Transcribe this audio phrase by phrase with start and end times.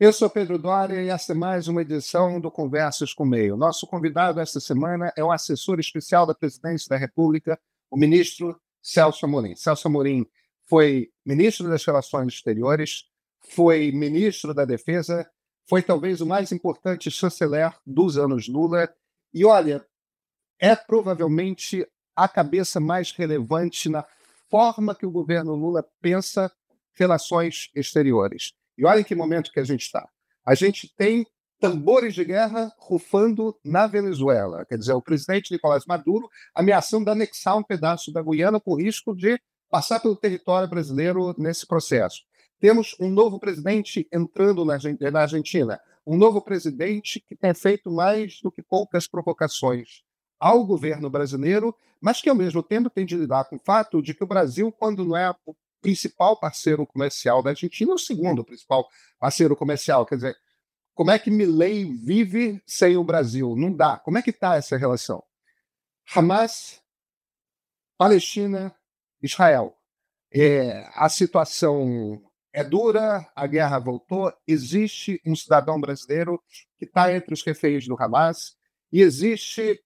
[0.00, 3.56] Eu sou Pedro Doria e esta é mais uma edição do Conversas com o Meio.
[3.56, 7.56] Nosso convidado esta semana é o assessor especial da Presidência da República,
[7.88, 9.54] o ministro Celso Amorim.
[9.54, 10.26] Celso Amorim
[10.64, 13.04] foi ministro das Relações Exteriores,
[13.38, 15.30] foi ministro da Defesa,
[15.64, 18.92] foi talvez o mais importante chanceler dos anos Lula
[19.32, 19.86] e, olha,
[20.58, 21.86] é provavelmente
[22.16, 24.04] a cabeça mais relevante na
[24.50, 26.50] forma que o governo Lula pensa
[26.94, 28.54] relações exteriores.
[28.76, 30.08] E olha em que momento que a gente está.
[30.44, 31.26] A gente tem
[31.60, 34.66] tambores de guerra rufando na Venezuela.
[34.66, 39.40] Quer dizer, o presidente Nicolás Maduro ameaçando anexar um pedaço da Guiana por risco de
[39.70, 42.22] passar pelo território brasileiro nesse processo.
[42.60, 48.50] Temos um novo presidente entrando na Argentina, um novo presidente que tem feito mais do
[48.52, 50.02] que poucas provocações
[50.38, 54.12] ao governo brasileiro, mas que ao mesmo tempo tem de lidar com o fato de
[54.12, 55.34] que o Brasil, quando não é
[55.84, 58.88] principal parceiro comercial da Argentina, o segundo principal
[59.18, 60.06] parceiro comercial.
[60.06, 60.36] Quer dizer,
[60.94, 63.54] como é que Milley vive sem o Brasil?
[63.54, 63.98] Não dá.
[63.98, 65.22] Como é que está essa relação?
[66.16, 66.80] Hamas,
[67.98, 68.74] Palestina,
[69.22, 69.76] Israel.
[70.32, 72.18] É, a situação
[72.50, 76.42] é dura, a guerra voltou, existe um cidadão brasileiro
[76.78, 78.56] que está entre os reféns do Hamas,
[78.90, 79.84] e existe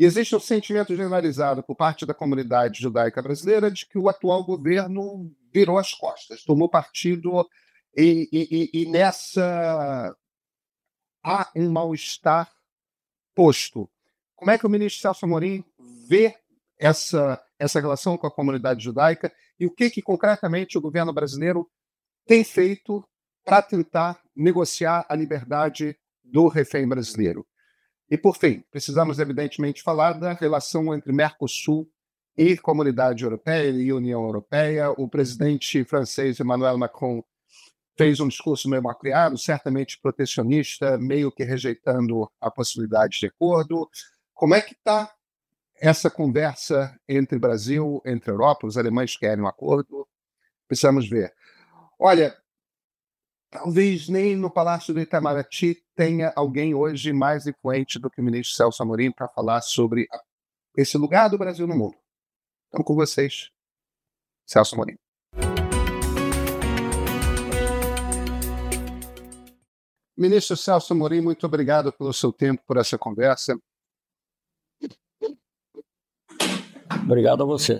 [0.00, 4.42] e existe um sentimento generalizado por parte da comunidade judaica brasileira de que o atual
[4.42, 7.46] governo virou as costas, tomou partido
[7.94, 10.16] e, e, e nessa
[11.22, 12.50] há um mal-estar
[13.34, 13.90] posto.
[14.34, 15.62] Como é que o ministro Celso Amorim
[16.08, 16.34] vê
[16.78, 21.70] essa, essa relação com a comunidade judaica e o que, que concretamente o governo brasileiro
[22.24, 23.06] tem feito
[23.44, 27.46] para tentar negociar a liberdade do refém brasileiro?
[28.10, 31.88] E, por fim, precisamos, evidentemente, falar da relação entre Mercosul
[32.36, 34.90] e Comunidade Europeia e União Europeia.
[34.90, 37.22] O presidente francês Emmanuel Macron
[37.96, 43.88] fez um discurso meio macriado, certamente protecionista, meio que rejeitando a possibilidade de acordo.
[44.34, 45.12] Como é que está
[45.76, 48.66] essa conversa entre Brasil, entre Europa?
[48.66, 50.08] Os alemães querem um acordo.
[50.66, 51.32] Precisamos ver.
[51.98, 52.36] Olha,
[53.50, 58.54] talvez nem no Palácio do Itamaraty tenha alguém hoje mais influente do que o ministro
[58.54, 60.06] Celso Amorim para falar sobre
[60.76, 61.96] esse lugar do Brasil no mundo.
[62.68, 63.50] Então, com vocês,
[64.46, 64.96] Celso Amorim.
[70.16, 73.58] Ministro Celso Amorim, muito obrigado pelo seu tempo, por essa conversa.
[77.02, 77.78] Obrigado a você.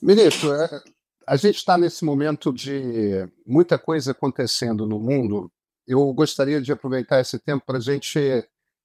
[0.00, 0.93] Ministro, é,
[1.26, 5.50] a gente está nesse momento de muita coisa acontecendo no mundo.
[5.86, 8.18] Eu gostaria de aproveitar esse tempo para a gente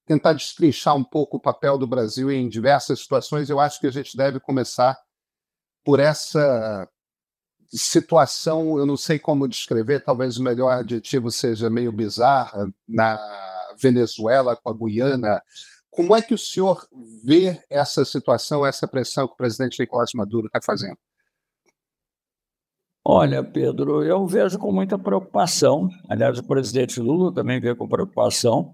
[0.05, 3.49] tentar destrinchar um pouco o papel do Brasil em diversas situações.
[3.49, 4.97] Eu acho que a gente deve começar
[5.83, 6.87] por essa
[7.71, 13.19] situação, eu não sei como descrever, talvez o melhor adjetivo seja meio bizarra, na
[13.79, 15.41] Venezuela com a Guiana.
[15.91, 16.87] Como é que o senhor
[17.23, 20.97] vê essa situação, essa pressão que o presidente Nicolás Maduro está fazendo?
[23.11, 25.89] Olha, Pedro, eu vejo com muita preocupação.
[26.07, 28.71] Aliás, o presidente Lula também vê com preocupação,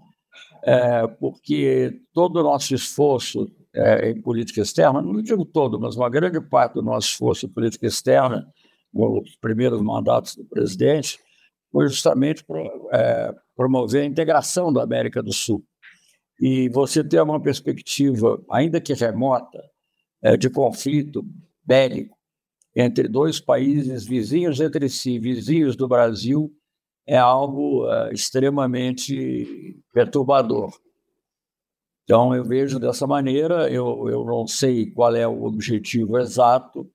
[0.62, 6.10] é, porque todo o nosso esforço é, em política externa, não digo todo, mas uma
[6.10, 8.46] grande parte do nosso esforço em política externa,
[8.92, 11.18] os primeiros mandatos do presidente,
[11.72, 15.64] foi justamente pro, é, promover a integração da América do Sul.
[16.38, 19.64] E você ter uma perspectiva, ainda que remota,
[20.20, 21.24] é, de conflito
[21.64, 22.15] bélico
[22.76, 26.52] entre dois países vizinhos entre si, vizinhos do Brasil,
[27.06, 30.70] é algo uh, extremamente perturbador.
[32.04, 36.88] Então, eu vejo dessa maneira, eu, eu não sei qual é o objetivo exato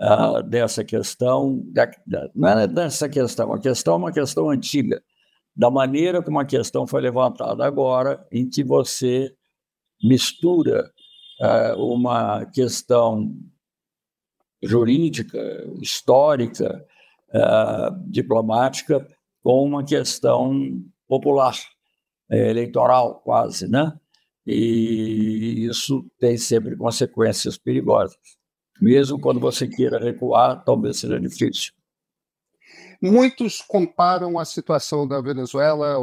[0.00, 5.00] uh, dessa questão, da, da, não é dessa questão, a questão é uma questão antiga,
[5.54, 9.32] da maneira como a questão foi levantada agora, em que você
[10.02, 10.90] mistura
[11.40, 13.32] uh, uma questão
[14.62, 15.38] jurídica,
[15.80, 16.84] histórica,
[17.30, 19.06] uh, diplomática,
[19.42, 21.56] com uma questão popular,
[22.30, 23.92] é, eleitoral quase, né?
[24.46, 28.16] E isso tem sempre consequências perigosas.
[28.80, 31.72] Mesmo quando você queira recuar, talvez seja difícil.
[33.02, 35.94] Muitos comparam a situação da Venezuela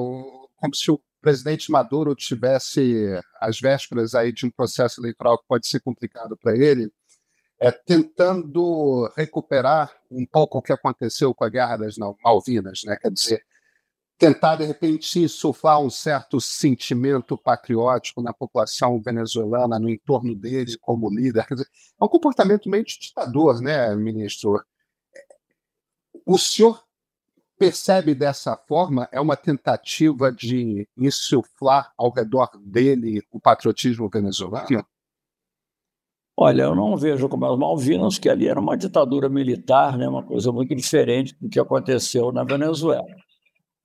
[0.57, 5.67] como se o presidente Maduro tivesse às vésperas aí de um processo eleitoral que pode
[5.67, 6.91] ser complicado para ele,
[7.59, 12.95] é, tentando recuperar um pouco o que aconteceu com a Guerra das Malvinas, né?
[12.95, 13.43] quer dizer,
[14.17, 21.09] tentar, de repente, insuflar um certo sentimento patriótico na população venezuelana, no entorno dele como
[21.09, 21.45] líder.
[21.49, 21.67] Dizer,
[21.99, 24.63] é um comportamento meio de ditador, né, ministro?
[26.25, 26.83] O senhor
[27.57, 29.07] percebe dessa forma?
[29.11, 34.85] É uma tentativa de insuflar ao redor dele o patriotismo venezuelano?
[36.39, 40.21] Olha, eu não vejo como as Malvinas, que ali era uma ditadura militar, né, uma
[40.21, 43.07] coisa muito diferente do que aconteceu na Venezuela.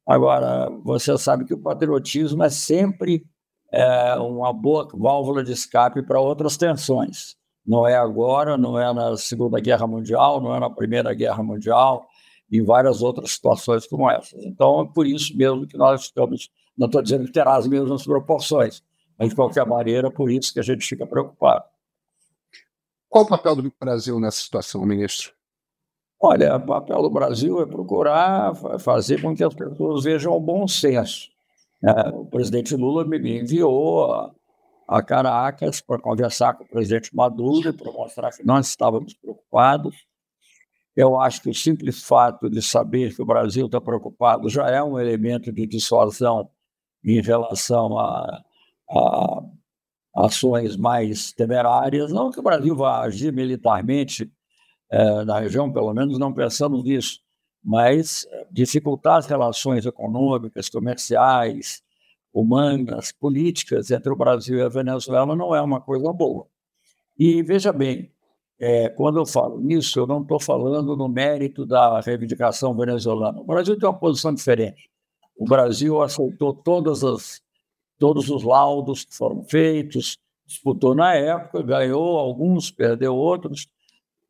[0.07, 3.25] Agora, você sabe que o patriotismo é sempre
[3.73, 7.37] é, uma boa válvula de escape para outras tensões.
[7.67, 12.07] Não é agora, não é na Segunda Guerra Mundial, não é na Primeira Guerra Mundial,
[12.51, 14.45] e várias outras situações como essas.
[14.45, 18.05] Então, é por isso mesmo que nós estamos, não estou dizendo que terá as mesmas
[18.05, 18.83] proporções,
[19.19, 21.72] mas de qualquer maneira, por isso que a gente fica preocupado.
[23.13, 25.35] Qual o papel do Brasil nessa situação, ministro?
[26.19, 30.67] Olha, o papel do Brasil é procurar fazer com que as pessoas vejam o bom
[30.67, 31.29] senso.
[31.85, 34.33] É, o presidente Lula me enviou
[34.89, 39.95] a Caracas para conversar com o presidente Maduro para mostrar que nós estávamos preocupados.
[40.97, 44.83] Eu acho que o simples fato de saber que o Brasil está preocupado já é
[44.83, 46.49] um elemento de dissuasão
[47.05, 48.43] em relação a,
[48.89, 49.43] a
[50.15, 52.13] ações mais temerárias.
[52.13, 54.31] Não que o Brasil vá agir militarmente
[54.91, 57.21] é, na região, pelo menos não pensamos nisso,
[57.65, 61.83] mas dificultar as relações econômicas, comerciais,
[62.33, 66.47] humanas, políticas entre o Brasil e a Venezuela não é uma coisa boa.
[67.19, 68.11] E veja bem,
[68.59, 73.41] é, quando eu falo nisso, eu não estou falando no mérito da reivindicação venezuelana.
[73.41, 74.89] O Brasil tem uma posição diferente.
[75.37, 77.42] O Brasil aceitou todas as
[78.03, 83.69] todos os laudos que foram feitos, disputou na época, ganhou alguns, perdeu outros,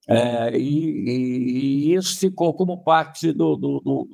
[0.06, 4.08] é, e, e, isso ficou como parte do, do, do,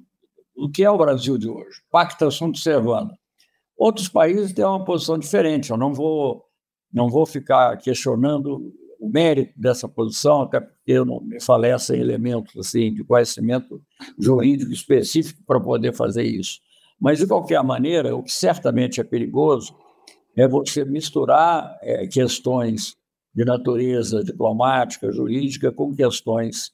[0.57, 3.19] do, que é o Brasil de hoje, pacta sunt servanda.
[3.77, 6.45] Outros países têm uma posição diferente, eu não vou,
[6.93, 12.01] não vou ficar questionando o mérito dessa posição, até porque eu não me falece em
[12.01, 13.83] elementos assim, de conhecimento
[14.17, 16.61] jurídico específico para poder fazer isso.
[17.01, 19.77] Mas, de qualquer maneira, o que certamente é perigoso
[20.37, 22.97] é você misturar é, questões
[23.35, 26.73] de natureza diplomática, jurídica, com questões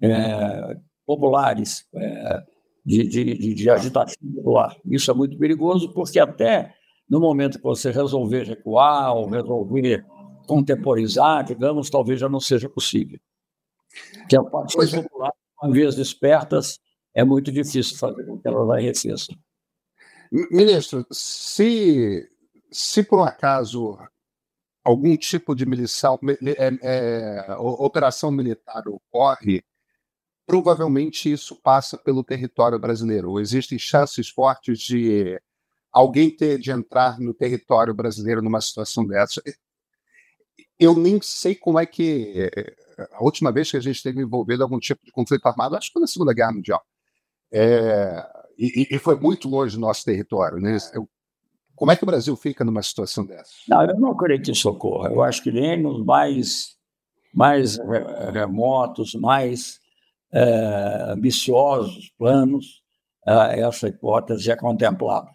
[0.00, 0.76] é,
[1.06, 2.42] populares, é,
[2.84, 4.74] de, de, de agitação popular.
[4.86, 6.72] Isso é muito perigoso, porque até
[7.08, 10.04] no momento que você resolver recuar ou resolver
[10.46, 13.18] contemporizar, digamos, talvez já não seja possível.
[14.28, 15.02] Que as paixões é.
[15.02, 16.78] populares, uma vez despertas,
[17.14, 19.36] é muito difícil fazer com que elas arrefeçam.
[20.30, 22.30] Ministro, se,
[22.70, 23.98] se por um acaso
[24.84, 26.18] algum tipo de milição,
[26.56, 29.62] é, é, operação militar ocorre,
[30.46, 33.38] provavelmente isso passa pelo território brasileiro.
[33.38, 35.40] Existem chances fortes de
[35.92, 39.42] alguém ter de entrar no território brasileiro numa situação dessa.
[40.78, 42.50] Eu nem sei como é que
[43.12, 45.88] a última vez que a gente esteve envolvido em algum tipo de conflito armado, acho
[45.88, 46.82] que foi na Segunda Guerra Mundial.
[47.52, 48.26] É,
[48.58, 50.58] e, e, foi muito longe do nosso território.
[50.58, 50.76] Né?
[50.92, 51.08] Eu,
[51.76, 53.52] como é que o Brasil fica numa situação dessa?
[53.68, 55.10] Não, eu não creio que isso ocorra.
[55.10, 56.76] Eu acho que nem nos mais,
[57.32, 57.78] mais
[58.32, 59.78] remotos, mais
[60.32, 62.82] é, ambiciosos planos,
[63.24, 65.30] é, essa hipótese é contemplada.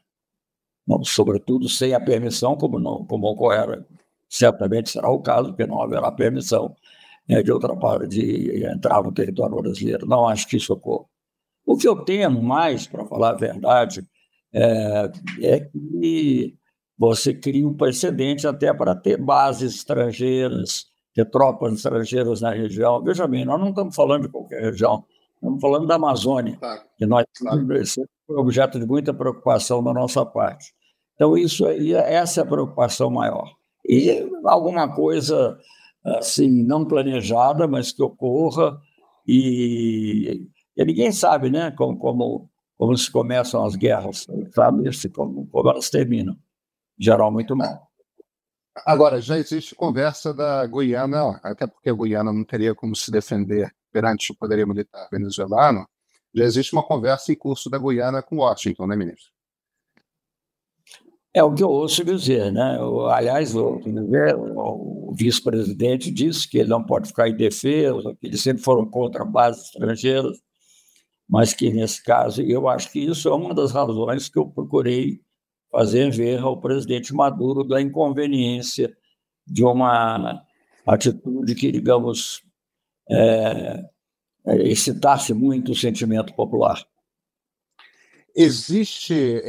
[1.03, 3.87] Sobretudo sem a permissão, como, não, como ocorrera.
[4.27, 6.75] Certamente será o caso, porque não haverá permissão
[7.29, 10.05] né, de outra parte de entrar no território brasileiro.
[10.05, 11.05] Não acho que isso ocorra.
[11.65, 14.05] O que eu temo mais, para falar a verdade,
[14.53, 16.55] é, é que
[16.97, 23.03] você cria um precedente até para ter bases estrangeiras, ter tropas estrangeiras na região.
[23.03, 25.03] Veja bem, nós não estamos falando de qualquer região,
[25.35, 26.81] estamos falando da Amazônia, claro.
[26.97, 27.67] que nós claro.
[28.27, 30.73] foi objeto de muita preocupação da nossa parte.
[31.15, 33.53] Então, isso aí, essa é a preocupação maior.
[33.87, 35.57] E alguma coisa
[36.03, 38.77] assim, não planejada, mas que ocorra
[39.27, 45.47] e e ninguém sabe né, como, como, como se começam as guerras, sabe se como,
[45.47, 46.37] como elas terminam.
[46.97, 47.89] Geral, muito mal.
[48.85, 53.71] Agora, já existe conversa da Guiana, até porque a Guiana não teria como se defender
[53.91, 55.87] perante o poderio militar venezuelano,
[56.33, 59.31] já existe uma conversa em curso da Guiana com Washington, né, ministro?
[61.31, 62.77] É o que eu ouço dizer, né?
[63.11, 63.79] aliás, o,
[64.55, 69.25] o vice-presidente disse que ele não pode ficar em defesa, que eles sempre foram contra
[69.25, 70.39] bases estrangeiras
[71.33, 75.19] mas que nesse caso, eu acho que isso é uma das razões que eu procurei
[75.71, 78.95] fazer ver ao presidente Maduro da inconveniência
[79.43, 80.45] de uma
[80.85, 82.43] atitude que, digamos,
[83.09, 83.83] é,
[84.45, 86.85] é, excitasse muito o sentimento popular.
[88.35, 89.41] Existe,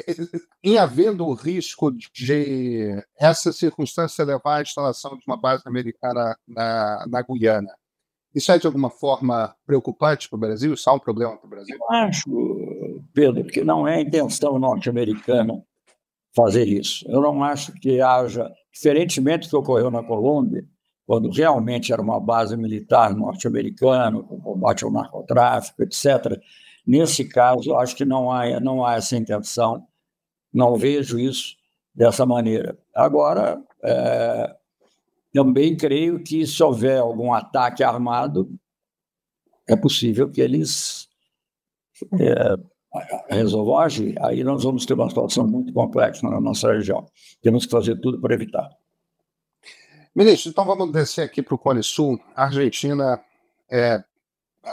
[0.63, 7.05] em havendo o risco de essa circunstância levar à instalação de uma base americana na,
[7.07, 7.75] na Guiana,
[8.35, 10.75] Isso é de alguma forma preocupante para o Brasil?
[10.75, 11.77] Isso é um problema para o Brasil?
[11.79, 15.63] Eu acho, Pedro, que não é intenção norte-americana
[16.35, 17.05] fazer isso.
[17.09, 20.65] Eu não acho que haja, diferentemente do que ocorreu na Colômbia,
[21.07, 26.41] quando realmente era uma base militar norte-americana, com combate ao narcotráfico, etc.
[26.87, 29.87] Nesse caso, acho que não há, não há essa intenção,
[30.53, 31.57] não vejo isso
[31.95, 32.77] dessa maneira.
[32.95, 34.57] Agora, é,
[35.35, 38.49] também creio que se houver algum ataque armado,
[39.69, 41.09] é possível que eles
[42.21, 42.57] é,
[43.35, 44.15] resolvam agir.
[44.23, 47.05] Aí nós vamos ter uma situação muito complexa na nossa região.
[47.43, 48.71] Temos que fazer tudo para evitar.
[50.15, 52.21] Ministro, então vamos descer aqui para o Cone Sul.
[52.37, 53.21] A Argentina,
[53.69, 54.05] é,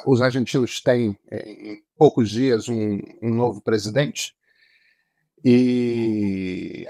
[0.06, 4.36] os argentinos têm, é, em poucos dias, um, um novo presidente.
[5.44, 6.86] E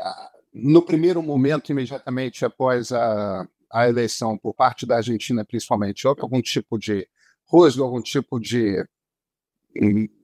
[0.54, 6.42] no primeiro momento, imediatamente após a, a eleição, por parte da Argentina principalmente, houve algum
[6.42, 7.08] tipo de
[7.46, 8.84] rosgo, algum tipo de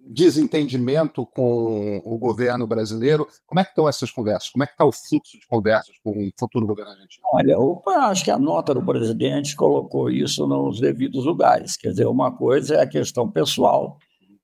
[0.06, 3.28] desentendimento com o governo brasileiro.
[3.46, 4.50] Como é que estão essas conversas?
[4.50, 7.26] Como é que está o fluxo de conversas com o futuro governo argentino?
[7.34, 11.78] Olha, eu acho que a nota do presidente colocou isso nos devidos lugares.
[11.78, 13.98] Quer dizer, uma coisa é a questão pessoal.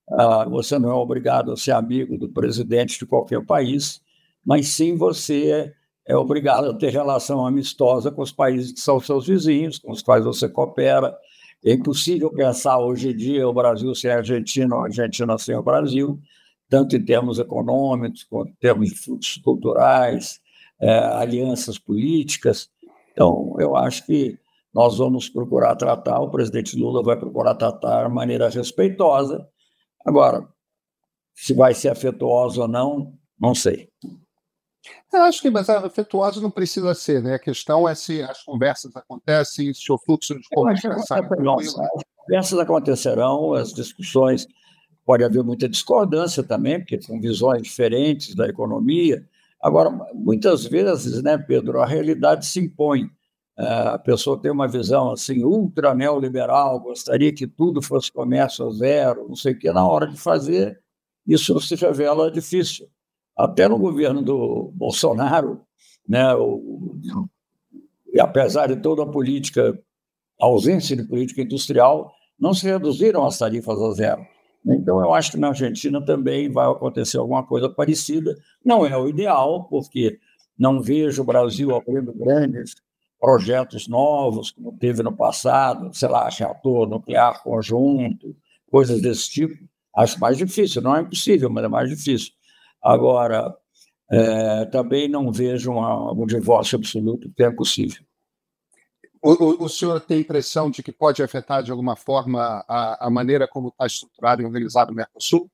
[0.08, 4.02] Uh, você não é obrigado a ser amigo do presidente de qualquer país,
[4.44, 5.72] mas sim você
[6.06, 10.02] é obrigado a ter relação amistosa com os países que são seus vizinhos, com os
[10.02, 11.16] quais você coopera,
[11.64, 15.56] é impossível pensar hoje em dia o Brasil sem a Argentina, ou a Argentina sem
[15.56, 16.20] o Brasil,
[16.68, 20.40] tanto em termos econômicos, quanto em termos de fluxos culturais,
[20.78, 22.68] é, alianças políticas.
[23.12, 24.38] Então, eu acho que
[24.74, 29.48] nós vamos procurar tratar, o presidente Lula vai procurar tratar de maneira respeitosa.
[30.04, 30.46] Agora,
[31.34, 33.88] se vai ser afetuosa ou não, não sei.
[35.12, 37.34] Eu acho que mas afetuosa não precisa ser, né?
[37.34, 42.58] A questão é se as conversas acontecem, se o fluxo de conversa sai As conversas
[42.58, 44.46] acontecerão, as discussões,
[45.04, 49.24] pode haver muita discordância também, porque são visões diferentes da economia.
[49.60, 53.08] Agora, muitas vezes, né, Pedro, a realidade se impõe.
[53.56, 59.28] É, a pessoa tem uma visão assim ultra neoliberal, gostaria que tudo fosse comércio zero,
[59.28, 60.80] não sei o que, na hora de fazer,
[61.24, 62.88] isso se revela difícil
[63.36, 65.60] até no governo do Bolsonaro,
[66.08, 66.96] né, o,
[68.12, 69.78] e apesar de toda a política,
[70.40, 74.26] a ausência de política industrial, não se reduziram as tarifas a zero.
[74.66, 78.34] Então, eu acho que na Argentina também vai acontecer alguma coisa parecida.
[78.64, 80.18] Não é o ideal, porque
[80.58, 82.74] não vejo o Brasil abrindo grandes
[83.20, 88.34] projetos novos, como teve no passado, sei lá, reator nuclear conjunto,
[88.70, 89.54] coisas desse tipo.
[89.94, 92.32] Acho mais difícil, não é impossível, mas é mais difícil.
[92.84, 93.56] Agora,
[94.10, 98.04] é, também não vejo uma, um divórcio absoluto que é possível.
[99.22, 103.48] O, o, senhor tem impressão de que pode afetar de alguma forma a, a maneira
[103.48, 105.50] como está estruturado e organizado o Mercosul?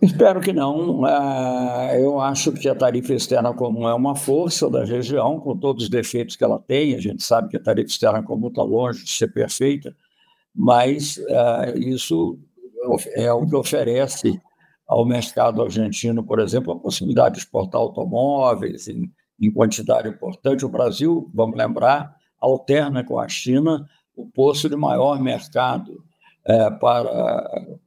[0.00, 1.04] Espero que não.
[1.04, 5.84] É, eu acho que a tarifa externa comum é uma força da região, com todos
[5.84, 6.94] os defeitos que ela tem.
[6.94, 9.96] A gente sabe que a tarifa externa comum está longe de ser perfeita,
[10.54, 12.38] mas é, isso
[13.14, 14.40] é o que oferece
[14.86, 19.10] ao mercado argentino, por exemplo, a possibilidade de exportar automóveis em,
[19.40, 20.64] em quantidade importante.
[20.64, 26.04] O Brasil, vamos lembrar, alterna com a China o posto de maior mercado
[26.44, 27.78] é, para,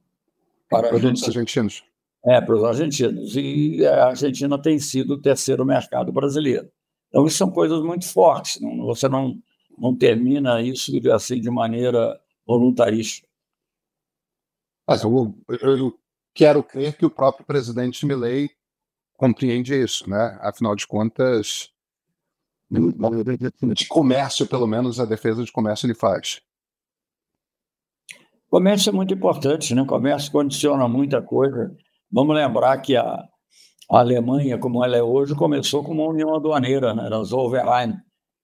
[0.68, 1.84] para os argentinos.
[2.24, 3.36] É, para os argentinos.
[3.36, 6.68] E a Argentina tem sido o terceiro mercado brasileiro.
[7.08, 8.60] Então, isso são coisas muito fortes.
[8.60, 9.38] Não, você não,
[9.78, 13.25] não termina isso assim de maneira voluntarista.
[14.86, 15.98] Mas eu, eu
[16.34, 18.50] quero crer que o próprio presidente Milley
[19.16, 20.38] compreende isso, né?
[20.40, 21.70] Afinal de contas,
[22.70, 26.40] de comércio, pelo menos, a defesa de comércio ele faz.
[28.48, 29.84] Comércio é muito importante, né?
[29.84, 31.74] Comércio condiciona muita coisa.
[32.10, 33.04] Vamos lembrar que a,
[33.90, 37.06] a Alemanha, como ela é hoje, começou como uma união aduaneira, né?
[37.06, 37.94] Era Zollverein.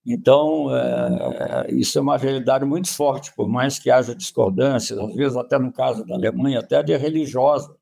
[0.04, 5.36] Então, é, isso é uma realidade muito forte, por mais que haja discordâncias, às vezes
[5.36, 7.74] até no caso da Alemanha, até de religiosa,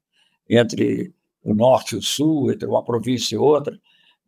[0.48, 3.78] entre o norte e o sul, entre uma província e outra.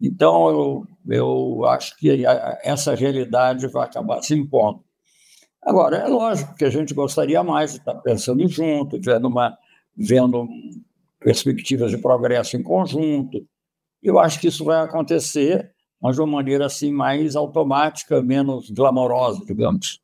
[0.00, 2.24] Então, eu, eu acho que
[2.62, 4.82] essa realidade vai acabar se impondo.
[5.62, 9.56] Agora, é lógico que a gente gostaria mais de estar pensando junto, vendo, uma,
[9.96, 10.48] vendo
[11.20, 13.46] perspectivas de progresso em conjunto.
[14.02, 15.72] Eu acho que isso vai acontecer
[16.02, 20.00] mas de uma maneira assim mais automática, menos glamourosa, digamos.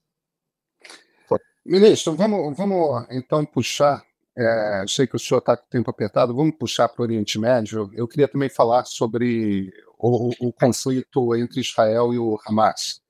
[1.66, 4.02] Ministro, vamos, vamos então puxar.
[4.36, 7.04] É, eu sei que o senhor está com o tempo apertado, vamos puxar para o
[7.04, 7.90] Oriente Médio.
[7.92, 13.02] Eu queria também falar sobre o, o conflito entre Israel e o Hamas.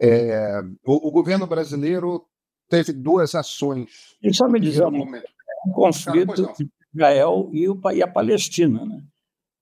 [0.00, 2.24] É, o, o, governo brasileiro
[2.68, 4.16] teve duas ações.
[4.22, 5.26] E só me dizer um momento.
[5.66, 8.97] um conflito entre Israel e, o, e a Palestina, né?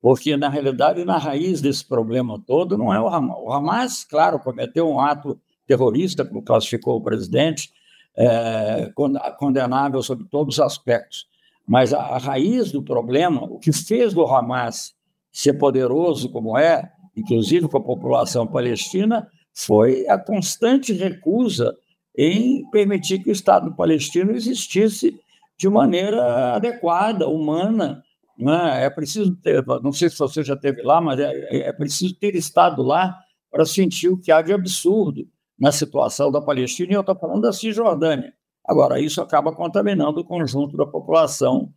[0.07, 3.37] Porque, na realidade, na raiz desse problema todo não é o Hamas.
[3.41, 5.37] O Hamas, claro, cometeu um ato
[5.67, 7.73] terrorista, como classificou o presidente,
[8.17, 8.93] é,
[9.37, 11.27] condenável sob todos os aspectos.
[11.67, 14.95] Mas a, a, raiz do problema, o que fez do Hamas
[15.33, 21.77] ser poderoso como é, inclusive com a população palestina, foi a constante recusa
[22.17, 25.19] em permitir que o Estado palestino existisse
[25.59, 28.05] de maneira adequada, humana.
[28.39, 28.85] Né?
[28.85, 32.35] É preciso ter, não sei se você já esteve lá, mas é, é preciso ter
[32.35, 33.19] estado lá
[33.51, 35.27] para sentir o que há de absurdo
[35.59, 38.35] na situação da Palestina, e eu estou falando da Cisjordânia.
[38.65, 41.73] Agora, isso acaba contaminando o conjunto da população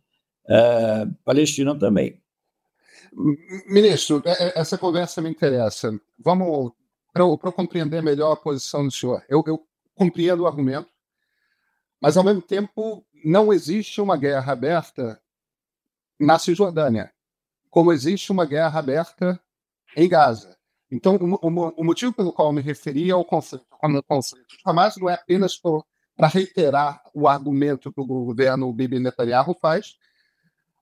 [0.48, 2.20] é, palestina também.
[3.68, 5.92] Ministro, é, é, essa conversa me interessa.
[6.18, 6.72] Vamos,
[7.12, 9.22] para eu, compreender melhor a posição do senhor.
[9.28, 9.64] Eu, eu
[9.94, 10.88] compreendo o argumento,
[12.00, 15.20] mas, ao mesmo tempo, não existe uma guerra aberta
[16.20, 17.10] na Cisjordânia,
[17.70, 19.40] como existe uma guerra aberta
[19.96, 20.56] em Gaza.
[20.90, 25.08] Então, o, o, o motivo pelo qual me referi ao conflito, ao conflito Hamas não
[25.08, 29.96] é apenas para reiterar o argumento que o governo Bibi Netanyahu faz,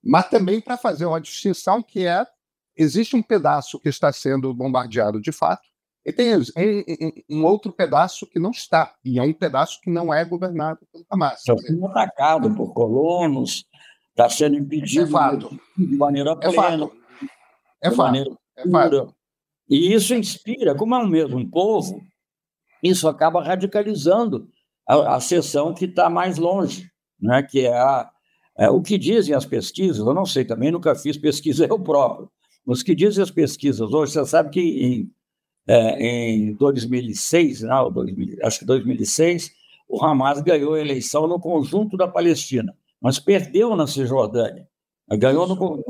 [0.03, 2.25] mas também para fazer uma distinção que é
[2.75, 5.69] existe um pedaço que está sendo bombardeado de fato
[6.05, 6.31] e tem
[7.29, 11.05] um outro pedaço que não está, e é um pedaço que não é governado pelo
[11.09, 11.39] Hamas.
[11.39, 13.65] Está sendo atacado por colonos,
[14.19, 15.59] está sendo impedido é fato.
[15.77, 16.51] de maneira plena.
[16.51, 16.91] É fato.
[17.81, 18.37] É fato.
[18.57, 19.15] É fato.
[19.69, 22.01] E isso inspira, como é o mesmo povo,
[22.83, 24.49] isso acaba radicalizando
[24.87, 27.43] a, a seção que está mais longe, né?
[27.43, 28.09] que é, a,
[28.57, 32.29] é o que dizem as pesquisas, eu não sei também, nunca fiz pesquisa eu próprio,
[32.65, 35.11] mas o que dizem as pesquisas hoje, você sabe que em,
[35.67, 39.51] é, em 2006, não, 2000, acho que 2006,
[39.87, 44.67] o Hamas ganhou a eleição no conjunto da Palestina, mas perdeu na Cisjordânia,
[45.17, 45.83] ganhou no.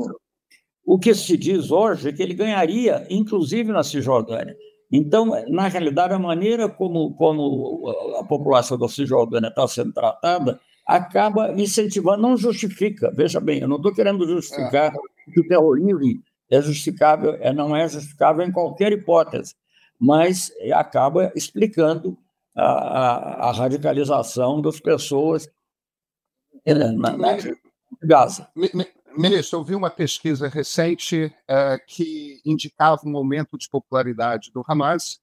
[0.84, 4.56] O que se diz hoje é que ele ganharia, inclusive na Cisjordânia.
[4.90, 11.52] Então, na realidade, a maneira como, como a população da Cisjordânia está sendo tratada acaba
[11.52, 13.12] incentivando, não justifica.
[13.14, 15.32] Veja bem, eu não estou querendo justificar é.
[15.32, 16.20] que o terrorismo
[16.50, 19.54] é justificável, é, não é justificável em qualquer hipótese,
[19.98, 22.18] mas acaba explicando
[22.56, 25.48] a, a, a radicalização das pessoas
[26.66, 27.36] na, na
[28.02, 28.48] Gaza.
[29.16, 35.20] Ministro, eu vi uma pesquisa recente uh, que indicava um aumento de popularidade do Hamas.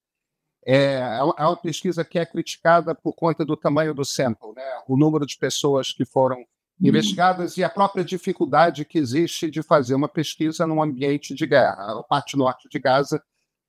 [0.66, 4.62] É, é, é uma pesquisa que é criticada por conta do tamanho do sample, né?
[4.86, 6.44] o número de pessoas que foram hum.
[6.80, 11.98] investigadas e a própria dificuldade que existe de fazer uma pesquisa num ambiente de guerra.
[11.98, 13.22] A parte norte de Gaza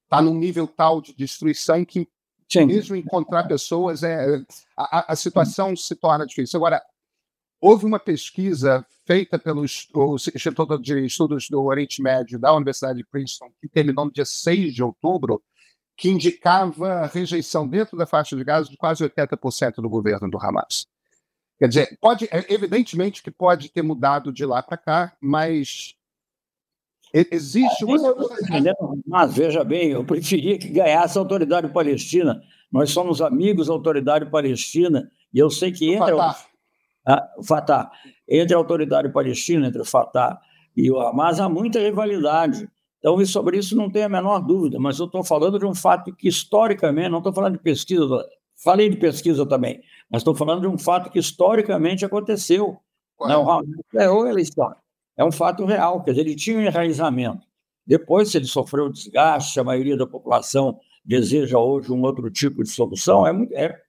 [0.03, 2.09] está num nível tal de destruição que,
[2.51, 2.65] Sim.
[2.65, 4.43] mesmo encontrar pessoas, é,
[4.75, 6.57] a, a situação se torna difícil.
[6.57, 6.83] Agora,
[7.61, 13.51] Houve uma pesquisa feita pelo Instituto de Estudos do Oriente Médio da Universidade de Princeton,
[13.59, 15.41] que terminou no dia 6 de outubro,
[15.97, 20.85] que indicava rejeição dentro da faixa de Gaza de quase 80% do governo do Hamas.
[21.57, 25.93] Quer dizer, pode, é, evidentemente que pode ter mudado de lá para cá, mas
[27.13, 27.97] existe uma.
[29.05, 32.41] Mas veja bem, eu preferia que ganhasse a autoridade palestina.
[32.71, 36.48] Nós somos amigos da autoridade palestina, e eu sei que entra o
[37.43, 37.91] Fatah.
[38.27, 40.39] Entre a autoridade palestina, entre o Fatah
[40.75, 42.69] e o Hamas, há muita rivalidade.
[42.99, 46.13] Então, sobre isso não tem a menor dúvida, mas eu estou falando de um fato
[46.15, 48.05] que, historicamente, não estou falando de pesquisa,
[48.61, 52.77] falei de pesquisa também, mas estou falando de um fato que historicamente aconteceu.
[53.19, 53.45] Não,
[54.09, 54.75] o eleição.
[55.17, 57.45] É um fato real, quer dizer, ele tinha um enraizamento.
[57.85, 62.69] Depois, se ele sofreu desgaste, a maioria da população deseja hoje um outro tipo de
[62.69, 63.81] solução, é, muito, é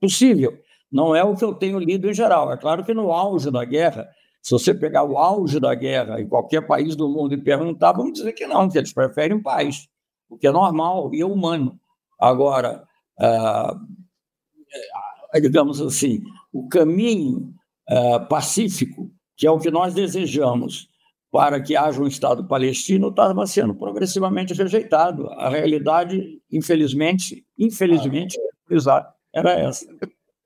[0.00, 0.58] possível.
[0.90, 2.52] Não é o que eu tenho lido em geral.
[2.52, 4.08] É claro que no auge da guerra,
[4.42, 8.14] se você pegar o auge da guerra em qualquer país do mundo e perguntar, vamos
[8.14, 9.88] dizer que não, que eles preferem paz,
[10.28, 11.78] o que é normal e é humano.
[12.18, 12.82] Agora,
[13.18, 13.76] ah,
[15.40, 16.22] digamos assim,
[16.52, 17.54] o caminho
[17.88, 20.88] ah, pacífico, que é o que nós desejamos
[21.30, 25.28] para que haja um Estado palestino, estava sendo progressivamente rejeitado.
[25.30, 28.36] A realidade, infelizmente, infelizmente,
[29.32, 29.86] era essa.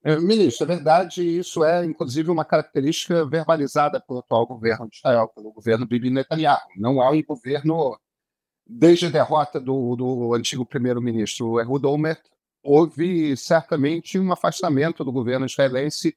[0.04, 5.28] É, ministro, é verdade, isso é inclusive uma característica verbalizada pelo atual governo de Israel,
[5.34, 6.60] pelo governo Bibi Netanyahu.
[6.76, 7.98] Não há um governo,
[8.66, 12.20] desde a derrota do, do antigo primeiro-ministro Ehud Olmert,
[12.62, 16.14] houve certamente um afastamento do governo israelense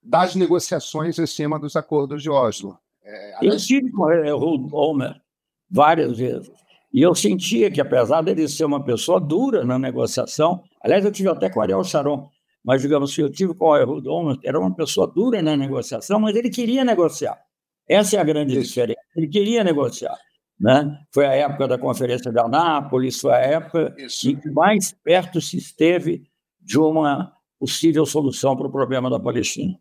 [0.00, 2.78] das negociações em cima dos acordos de Oslo.
[3.02, 5.20] É, Eu tive com Ehud Olmert
[5.68, 6.52] várias vezes.
[6.92, 11.28] E eu sentia que, apesar dele ser uma pessoa dura na negociação, aliás, eu tive
[11.28, 12.30] até com Ariel Sharon,
[12.64, 14.08] mas, digamos que eu tive com o Ehud
[14.42, 17.38] era uma pessoa dura na negociação, mas ele queria negociar.
[17.88, 18.68] Essa é a grande Isso.
[18.68, 19.00] diferença.
[19.14, 20.16] Ele queria negociar.
[20.58, 20.98] Né?
[21.12, 24.30] Foi a época da Conferência de Anápolis, foi a época Isso.
[24.30, 26.22] em que mais perto se esteve
[26.60, 29.78] de uma possível solução para o problema da Palestina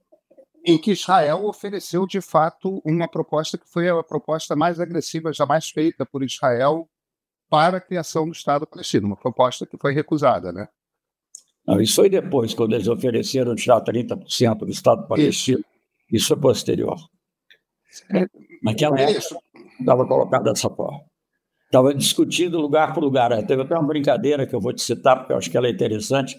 [0.65, 5.69] em que Israel ofereceu de fato uma proposta que foi a proposta mais agressiva jamais
[5.69, 6.89] feita por Israel
[7.49, 10.67] para a criação do Estado palestino, uma proposta que foi recusada, né?
[11.65, 15.59] Não, isso foi depois, quando eles ofereceram tirar 30% do Estado palestino.
[15.59, 15.67] Isso,
[16.11, 16.97] isso foi posterior.
[18.13, 18.25] É,
[18.61, 19.39] Naquela é época,
[19.79, 21.01] estava colocado dessa forma.
[21.65, 23.31] Estava discutindo lugar por lugar.
[23.45, 25.71] Teve até uma brincadeira que eu vou te citar, porque eu acho que ela é
[25.71, 26.37] interessante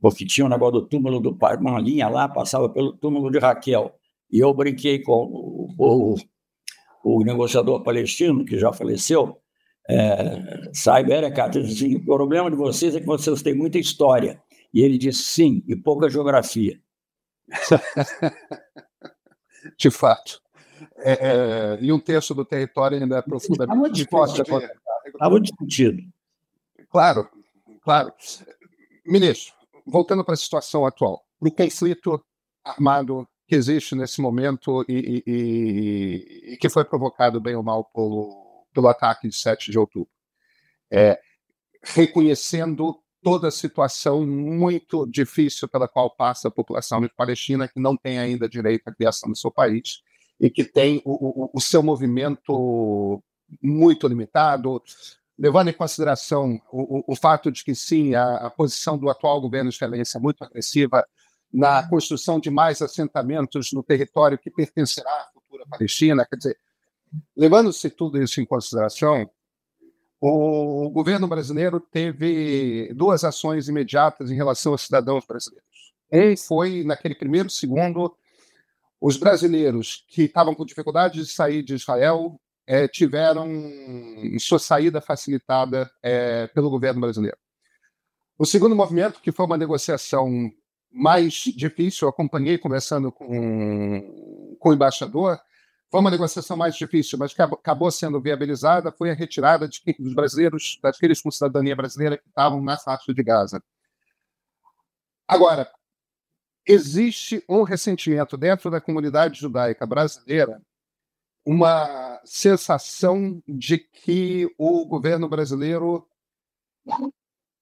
[0.00, 3.38] porque tinha um negócio do túmulo do pai, uma linha lá, passava pelo túmulo de
[3.38, 3.92] Raquel.
[4.30, 6.14] E eu brinquei com o, o,
[7.02, 9.38] o negociador palestino, que já faleceu,
[9.88, 14.40] é, Saib Erekat, disse assim, o problema de vocês é que vocês têm muita história.
[14.72, 16.80] E ele disse sim, e pouca geografia.
[19.78, 20.40] de fato.
[20.98, 24.44] É, é, e um terço do território ainda é profundamente difícil.
[25.06, 26.02] Estava discutido.
[26.90, 27.28] Claro,
[27.82, 28.12] claro.
[29.04, 29.54] Ministro,
[29.86, 32.22] voltando para a situação atual, para o conflito
[32.64, 37.84] armado que existe nesse momento e, e, e, e, que foi provocado bem ou mal
[37.84, 40.10] pelo, pelo ataque de 7 de outubro.
[40.90, 41.18] É,
[41.82, 48.18] reconhecendo toda a situação muito difícil pela qual passa a população Palestina, que não tem
[48.18, 50.02] ainda direito à criação do seu país
[50.40, 53.22] e que tem o, o, o seu movimento
[53.62, 54.82] muito limitado,
[55.38, 59.70] levando em consideração o, o fato de que, sim, a, a, posição do atual governo
[59.70, 61.04] israelense é muito agressiva
[61.52, 66.58] na construção de mais assentamentos no território que pertencerá à futura Palestina, quer dizer,
[67.36, 69.28] levando-se tudo isso em consideração,
[70.20, 75.68] o governo brasileiro teve duas ações imediatas em relação aos cidadãos brasileiros.
[76.12, 78.16] Um foi, naquele primeiro segundo,
[79.00, 83.48] os brasileiros que estavam com dificuldade de sair de Israel é, tiveram
[84.38, 87.38] sua saída facilitada é, pelo governo brasileiro.
[88.38, 90.50] O segundo movimento, que foi uma negociação
[90.90, 95.40] mais difícil, eu acompanhei conversando com, com o embaixador,
[95.90, 100.14] foi uma negociação mais difícil, mas que acabou sendo viabilizada, foi a retirada de, dos
[100.14, 103.62] brasileiros, daqueles com cidadania brasileira que estavam na faixa de Gaza.
[105.26, 105.70] Agora,
[106.66, 110.60] existe um ressentimento dentro da comunidade judaica brasileira
[111.44, 116.06] uma sensação de que o governo brasileiro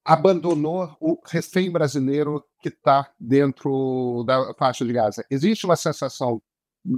[0.05, 5.25] abandonou o refém brasileiro que está dentro da faixa de Gaza.
[5.31, 6.43] Existe uma sensação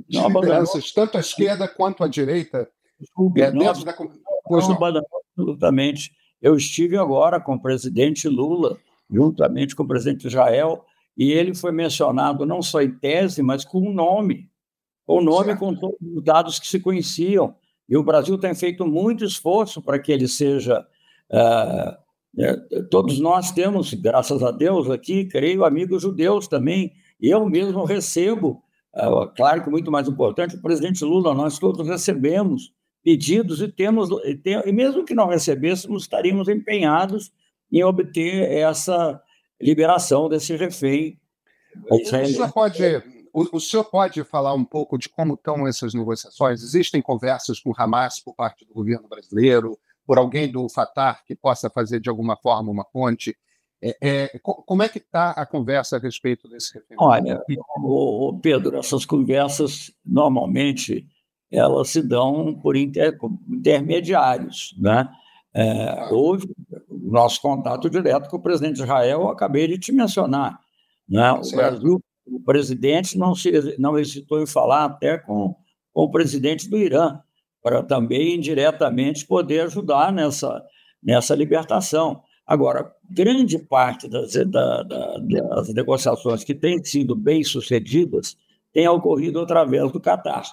[0.09, 2.69] de não lideranças, tanto à esquerda quanto à direita,
[3.01, 3.95] Desculpe, é, dentro da...
[4.45, 4.77] Pois não.
[5.37, 6.13] absolutamente.
[6.41, 8.77] Eu estive agora com o presidente Lula,
[9.11, 10.85] juntamente com o presidente Israel,
[11.17, 14.49] e ele foi mencionado não só em tese, mas com o nome
[15.09, 15.61] o nome certo.
[15.61, 17.55] com todos os dados que se conheciam.
[17.89, 20.87] E o Brasil tem feito muito esforço para que ele seja.
[21.31, 26.93] Uh, todos nós temos, graças a Deus, aqui, creio, amigos judeus também.
[27.19, 28.63] Eu mesmo recebo,
[29.37, 34.35] claro que muito mais importante, o presidente Lula, nós todos recebemos pedidos e temos, e,
[34.35, 37.33] tem, e mesmo que não recebêssemos, estaríamos empenhados
[37.71, 39.21] em obter essa
[39.61, 41.19] liberação desse refém.
[42.25, 42.83] Isso pode
[43.33, 46.63] o, o, senhor pode falar um pouco de como estão essas negociações?
[46.63, 51.37] Existem conversas com o Hamas por parte do governo brasileiro, por alguém do Fatah que
[51.37, 53.37] possa fazer de alguma forma uma ponte?
[53.81, 57.03] É, é, como é que está a conversa a respeito desse referendo?
[57.03, 57.43] Olha,
[57.77, 61.07] o, o Pedro, essas conversas normalmente
[61.51, 63.17] elas se dão por inter,
[63.49, 65.09] intermediários, né?
[65.55, 66.47] É, houve
[66.91, 70.61] nosso contato direto com o presidente de Israel, eu acabei de te mencionar.
[71.09, 71.33] Né?
[71.33, 75.57] O Brasil o presidente não, se, não hesitou em falar até com,
[75.93, 77.21] com o presidente do Irã,
[77.63, 80.63] para também indiretamente poder ajudar nessa,
[81.03, 82.23] nessa libertação.
[82.47, 88.37] Agora, grande parte das, da, da, das negociações que têm sido bem-sucedidas
[88.73, 90.45] tem ocorrido através do Catar.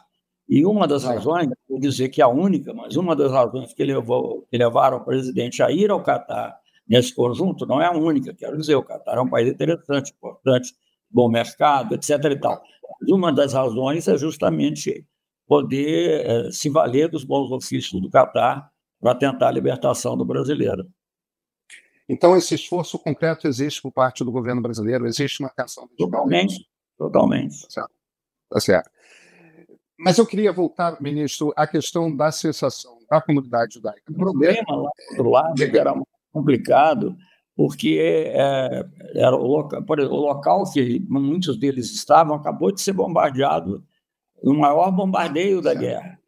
[0.47, 4.45] E uma das razões, vou dizer que a única, mas uma das razões que, levou,
[4.49, 8.57] que levaram o presidente a ir ao Catar nesse conjunto, não é a única, quero
[8.57, 10.73] dizer, o Catar é um país interessante, importante,
[11.09, 12.11] bom mercado, etc.
[12.25, 12.61] E tal.
[13.09, 15.05] Uma das razões é justamente
[15.47, 20.87] poder é, se valer dos bons ofícios do Catar para tentar a libertação do brasileiro.
[22.07, 25.07] Então, esse esforço concreto existe por parte do governo brasileiro?
[25.07, 25.89] Existe uma atenção?
[25.97, 27.63] Totalmente, totalmente.
[27.63, 27.91] Tá certo.
[28.49, 28.89] Tá certo.
[29.97, 34.11] Mas eu queria voltar, ministro, à questão da sensação da comunidade judaica.
[34.11, 35.93] O problema lá do outro lado era
[36.31, 37.15] complicado,
[37.55, 43.83] porque é, era o local, o local que muitos deles estavam acabou de ser bombardeado,
[44.43, 46.19] o maior bombardeio da guerra,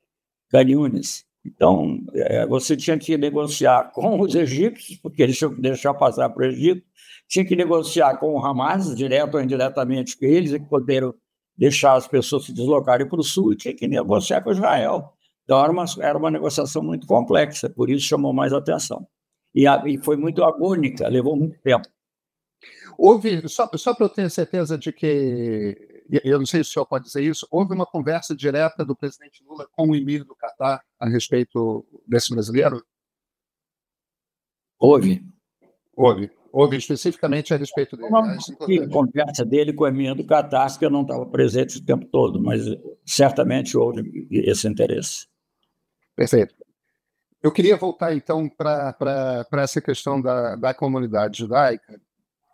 [0.50, 1.27] Caniunes.
[1.48, 6.30] Então, é, você tinha que negociar com os egípcios, porque eles tinham que deixar passar
[6.30, 6.86] para o Egito,
[7.28, 11.14] tinha que negociar com o Hamas, direto ou indiretamente, porque eles é que poderam
[11.58, 15.14] deixar as pessoas se deslocarem para o sul, e tinha que negociar com Israel.
[15.44, 19.08] Então, era uma, era uma negociação muito complexa, por isso chamou mais atenção.
[19.56, 21.88] E, a, e foi muito agônica, levou muito tempo.
[22.98, 26.86] Houve, só, só para eu ter certeza de que, eu não sei se o senhor
[26.86, 30.82] pode dizer isso, houve uma conversa direta do presidente Lula com o emir do Catar
[31.00, 32.84] a respeito desse brasileiro?
[34.80, 35.24] Houve.
[35.96, 36.32] Houve.
[36.52, 38.10] Houve especificamente a respeito dele.
[38.10, 41.86] Uma é conversa dele com a minha do Catar, que eu não estava presente o
[41.86, 42.62] tempo todo, mas
[43.06, 45.28] certamente houve esse interesse.
[46.16, 46.56] Perfeito.
[47.44, 52.00] Eu queria voltar então para essa questão da, da comunidade judaica.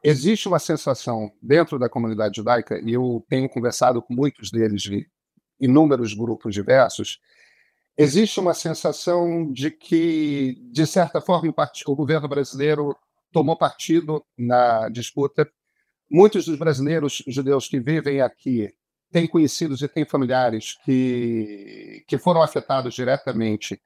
[0.04, 5.08] Existe uma sensação dentro da comunidade judaica, e eu tenho conversado com muitos deles de
[5.60, 7.22] inúmeros grupos diversos,
[7.98, 11.54] existe uma sensação de que, de certa forma,
[11.88, 12.94] o governo brasileiro
[13.32, 15.50] tomou partido na disputa.
[16.12, 18.70] Muitos dos brasileiros judeus que vivem aqui
[19.10, 23.82] têm conhecidos e têm familiares que, que foram afetados diretamente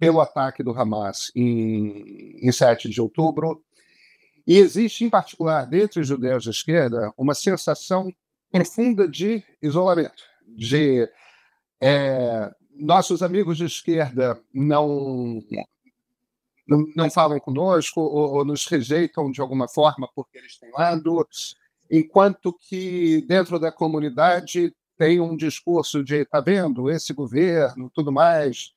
[0.00, 3.62] pelo ataque do Hamas em, em 7 de outubro.
[4.46, 8.12] E existe, em particular, dentre os judeus de esquerda, uma sensação
[8.50, 11.08] profunda de isolamento, de
[11.80, 15.40] é, nossos amigos de esquerda não
[16.66, 21.26] não, não falam conosco ou, ou, nos rejeitam de alguma forma porque eles têm lado,
[21.90, 28.72] enquanto que dentro da comunidade tem um discurso de está vendo esse governo, tudo mais.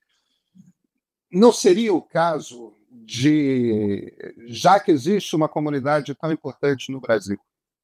[1.32, 4.14] Não seria o caso de,
[4.48, 7.40] já que existe uma comunidade tão importante no Brasil,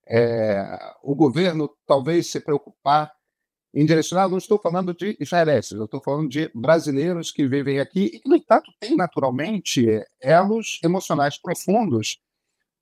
[0.08, 3.12] é, o governo talvez se preocupar
[3.74, 8.20] em direcionado, não estou falando de israelenses, eu estou falando de brasileiros que vivem aqui
[8.24, 9.86] e no entanto, têm naturalmente
[10.20, 12.20] elos emocionais profundos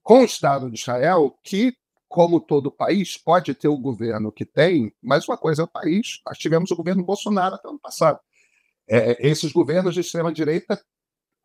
[0.01, 1.75] com o Estado de Israel, que,
[2.07, 6.21] como todo país, pode ter o governo que tem, mas uma coisa é o país.
[6.25, 8.17] Nós tivemos o governo Bolsonaro até ano passado.
[8.89, 10.81] É, esses governos de extrema-direita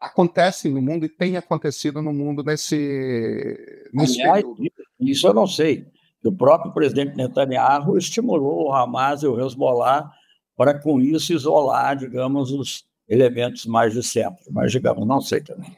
[0.02, 4.44] acontecem no mundo e têm acontecido no mundo nesse, nesse Aliás.
[5.00, 5.86] Isso eu não sei
[6.24, 10.10] o próprio presidente Netanyahu estimulou o Hamas e o Hezbollah
[10.56, 14.44] para, com isso, isolar, digamos, os elementos mais de centro.
[14.50, 15.76] Mas, digamos, não sei também.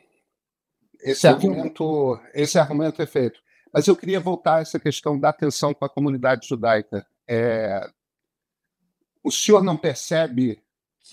[1.00, 3.40] Esse argumento, esse argumento é feito.
[3.72, 7.06] Mas eu queria voltar a essa questão da tensão com a comunidade judaica.
[7.26, 7.88] É...
[9.22, 10.60] O senhor não percebe.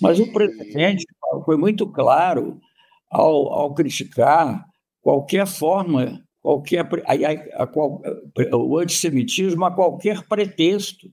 [0.02, 1.06] Mas o presidente
[1.46, 2.60] foi muito claro
[3.12, 4.66] ao, ao criticar
[5.02, 11.08] qualquer forma qualquer a, a, a, o antissemitismo a qualquer pretexto.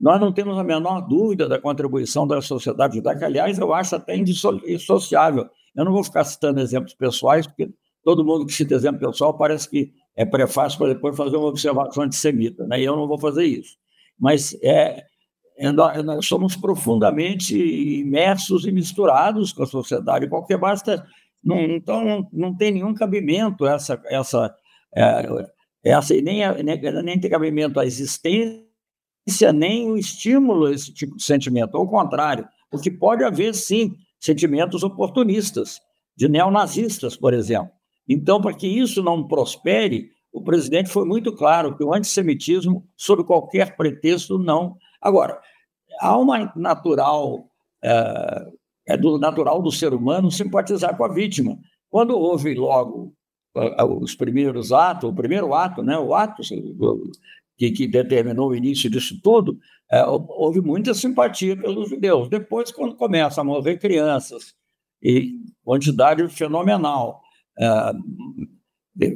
[0.00, 4.16] Nós não temos a menor dúvida da contribuição da sociedade judaica, aliás, eu acho até
[4.16, 5.48] indissociável.
[5.74, 7.68] Eu não vou ficar citando exemplos pessoais, porque
[8.04, 12.04] todo mundo que cita exemplo pessoal parece que é prefácio para depois fazer uma observação
[12.04, 12.80] antissemita, né?
[12.80, 13.76] e eu não vou fazer isso.
[14.18, 15.04] Mas é,
[15.56, 21.04] é, nós somos profundamente imersos e misturados com a sociedade, qualquer basta.
[21.42, 24.54] Não, então, não, não tem nenhum cabimento essa, essa
[24.94, 25.26] é,
[25.84, 28.62] essa, nem, nem, nem tem cabimento a existência,
[29.54, 31.76] nem o estímulo a esse tipo de sentimento.
[31.76, 35.80] Ao contrário, porque pode haver, sim, sentimentos oportunistas,
[36.16, 37.70] de neonazistas, por exemplo.
[38.08, 43.24] Então, para que isso não prospere, o presidente foi muito claro que o antissemitismo, sob
[43.24, 44.76] qualquer pretexto, não.
[45.00, 45.40] Agora,
[46.00, 47.48] há uma natural,
[47.82, 48.46] é,
[48.88, 51.58] é do natural do ser humano simpatizar com a vítima.
[51.90, 53.12] Quando houve logo
[54.00, 56.42] os primeiros atos, o primeiro ato, né, o ato
[57.56, 59.58] que, que determinou o início disso tudo,
[59.90, 62.28] é, houve muita simpatia pelos judeus.
[62.28, 64.54] Depois, quando começa a morrer crianças,
[65.02, 67.20] e quantidade fenomenal,
[67.58, 67.92] é,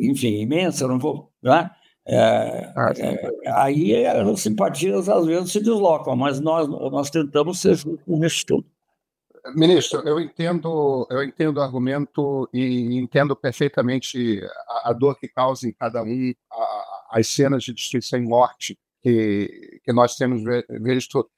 [0.01, 1.33] enfim, imensa, não vou.
[1.43, 1.71] Né?
[2.07, 7.75] É, ah, é, aí as simpatias às vezes se deslocam, mas nós, nós tentamos ser
[7.75, 8.67] justos nesse tudo.
[9.55, 15.67] Ministro, eu entendo, eu entendo o argumento e entendo perfeitamente a, a dor que causa
[15.67, 20.43] em cada um a, as cenas de destruição e morte que, que nós temos
[20.81, 21.29] visto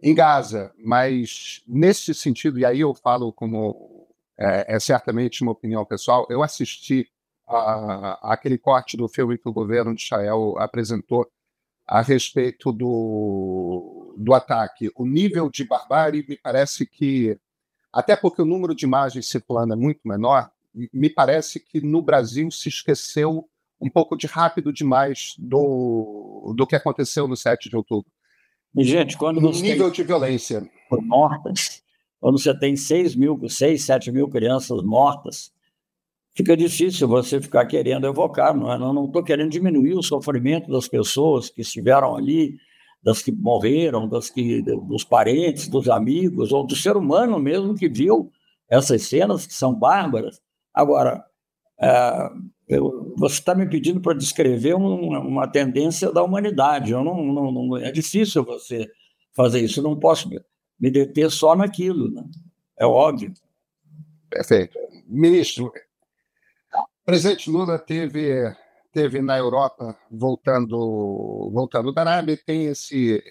[0.00, 5.84] em Gaza, mas nesse sentido, e aí eu falo como é, é certamente uma opinião
[5.84, 7.10] pessoal, eu assisti
[7.46, 11.28] a, aquele corte do filme que o governo de Israel apresentou
[11.86, 17.38] a respeito do, do ataque, o nível de barbárie me parece que,
[17.92, 20.50] até porque o número de imagens circulando é muito menor,
[20.92, 23.48] me parece que no Brasil se esqueceu
[23.80, 28.10] um pouco de rápido demais do, do que aconteceu no 7 de outubro.
[28.76, 31.82] Gente, quando você nível de violência mortas,
[32.20, 35.52] quando você tem 6 mil, 6, 7 mil crianças mortas,
[36.34, 38.54] fica difícil você ficar querendo evocar.
[38.54, 38.78] Não é?
[38.78, 42.56] Não estou querendo diminuir o sofrimento das pessoas que estiveram ali,
[43.02, 47.88] das que morreram, das que, dos parentes, dos amigos, ou do ser humano mesmo que
[47.88, 48.30] viu
[48.68, 50.40] essas cenas que são bárbaras.
[50.74, 51.24] Agora,
[51.80, 52.30] é,
[52.68, 56.92] eu, você está me pedindo para descrever um, uma tendência da humanidade.
[56.92, 58.90] Eu não, não, não, é difícil você
[59.34, 59.80] fazer isso.
[59.80, 60.40] Eu não posso me,
[60.78, 62.10] me deter só naquilo.
[62.10, 62.22] Né?
[62.78, 63.32] É óbvio.
[64.28, 64.78] Perfeito.
[65.06, 68.54] Ministro, o presidente Lula teve,
[68.92, 73.22] teve na Europa, voltando, voltando da Arábia, tem esse,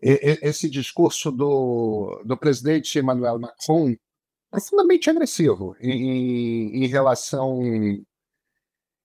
[0.00, 3.94] esse discurso do, do presidente Emmanuel Macron
[4.50, 7.60] profundamente agressivo em, em relação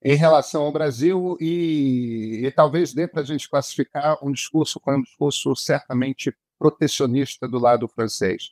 [0.04, 4.98] em relação ao Brasil e, e talvez dê para a gente classificar um discurso como
[4.98, 8.52] um discurso certamente protecionista do lado francês.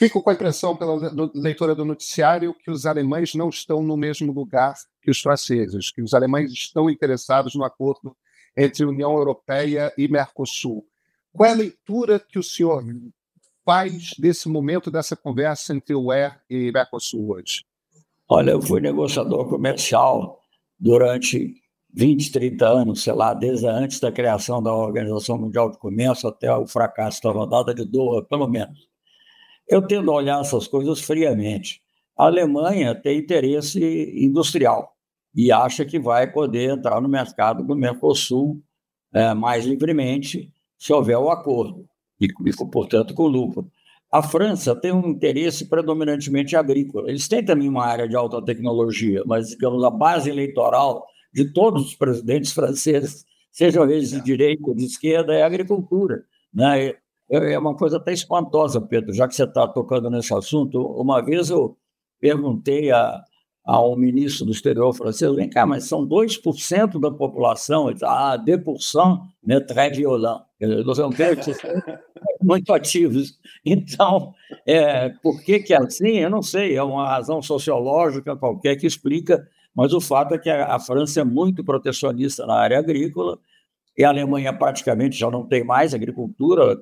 [0.00, 0.98] Fico com a impressão, pela
[1.34, 6.00] leitura do noticiário, que os alemães não estão no mesmo lugar que os franceses, que
[6.00, 8.16] os alemães estão interessados no acordo
[8.56, 10.86] entre União Europeia e Mercosul.
[11.30, 12.82] Qual é a leitura que o senhor
[13.62, 17.62] faz desse momento, dessa conversa entre o UE e Mercosul hoje?
[18.26, 20.40] Olha, eu fui negociador comercial
[20.78, 21.56] durante
[21.92, 26.50] 20, 30 anos, sei lá, desde antes da criação da Organização Mundial de Comércio até
[26.50, 28.89] o fracasso da rodada de Doha, pelo menos.
[29.70, 31.80] Eu tendo a olhar essas coisas friamente.
[32.18, 33.80] A Alemanha tem interesse
[34.16, 34.96] industrial
[35.34, 38.60] e acha que vai poder entrar no mercado do Mercosul
[39.14, 41.86] é, mais livremente se houver o acordo,
[42.20, 43.70] e, e portanto com lucro.
[44.12, 47.08] A França tem um interesse predominantemente agrícola.
[47.08, 51.86] Eles têm também uma área de alta tecnologia, mas, digamos, a base eleitoral de todos
[51.86, 56.24] os presidentes franceses, sejam eles de direita ou de esquerda, é a agricultura.
[56.52, 56.94] Né?
[57.30, 60.80] É, uma coisa até espantosa, Pedro, já que você está tocando nesse assunto.
[60.80, 61.76] Uma vez eu
[62.20, 63.22] perguntei a,
[63.64, 68.36] ao ministro do exterior francês, vem cá, mas são 2% da população, ele disse, ah,
[68.36, 70.42] 2% é très violent.
[70.84, 71.52] Nós que
[72.42, 73.38] muito ativos.
[73.64, 74.34] Então,
[74.66, 76.18] é, por que, que é assim?
[76.18, 80.50] Eu não sei, é uma razão sociológica qualquer que explica, mas o fato é que
[80.50, 83.38] a, a França é muito protecionista na área agrícola,
[83.96, 86.80] e a Alemanha praticamente já não tem mais agricultura,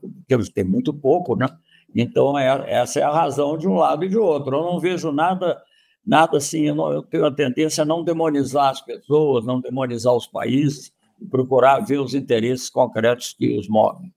[0.55, 1.49] tem muito pouco, né?
[1.95, 4.57] Então, é, essa é a razão de um lado e de outro.
[4.57, 5.61] Eu não vejo nada
[6.09, 10.15] nada assim, eu, não, eu tenho a tendência a não demonizar as pessoas, não demonizar
[10.15, 10.91] os países,
[11.31, 14.11] procurar ver os interesses concretos que os movem.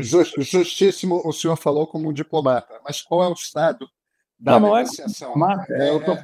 [0.00, 3.88] Justíssimo, o senhor falou como um diplomata, mas qual é o estado
[4.38, 5.34] da não, negociação?
[5.34, 6.14] Não é, é, eu tô,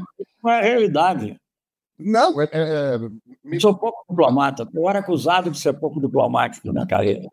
[0.43, 1.41] não é a realidade.
[1.99, 2.99] Não, é, é,
[3.43, 3.61] me...
[3.61, 7.29] Sou pouco diplomata, eu era acusado de ser pouco diplomático na carreira.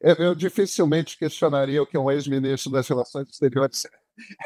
[0.00, 3.84] Eu, eu dificilmente questionaria o que um ex-ministro das Relações Exteriores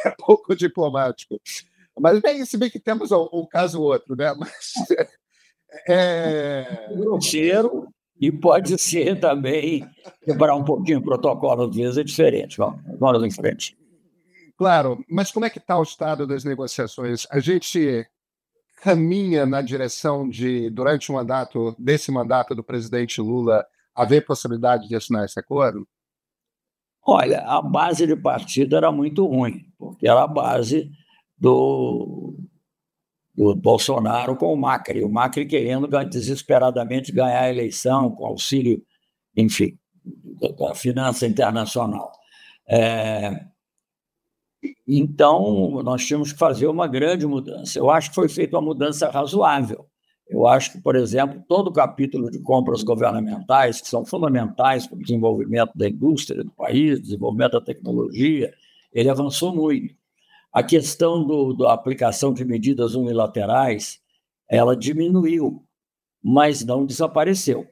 [0.05, 1.41] é pouco diplomático.
[1.99, 4.35] Mas bem, se bem que temos um, um caso ou outro, né?
[4.35, 4.73] Mas
[5.89, 6.89] é...
[6.95, 7.89] Grosseiro
[8.21, 9.89] e pode ser também
[10.23, 12.59] quebrar um pouquinho o protocolo, às vezes é diferente.
[12.59, 13.77] Vamos, vamos em frente.
[14.59, 17.27] Claro, mas como é que está o estado das negociações?
[17.31, 18.07] A gente
[18.81, 23.65] caminha na direção de, durante o mandato, desse mandato do presidente Lula,
[23.95, 25.87] haver possibilidade de assinar esse acordo?
[27.03, 30.91] Olha, a base de partida era muito ruim, porque era a base
[31.39, 32.37] do,
[33.35, 35.03] do Bolsonaro com o Macri.
[35.03, 38.83] O Macri querendo desesperadamente ganhar a eleição com auxílio,
[39.37, 39.79] enfim,
[40.59, 42.13] da finança internacional.
[42.69, 43.45] É,
[44.87, 47.79] então, nós tínhamos que fazer uma grande mudança.
[47.79, 49.87] Eu acho que foi feita uma mudança razoável.
[50.29, 54.97] Eu acho que, por exemplo, todo o capítulo de compras governamentais, que são fundamentais para
[54.97, 58.53] o desenvolvimento da indústria do país, desenvolvimento da tecnologia,
[58.93, 59.95] ele avançou muito.
[60.53, 64.01] A questão do, da aplicação de medidas unilaterais,
[64.49, 65.65] ela diminuiu,
[66.23, 67.67] mas não desapareceu.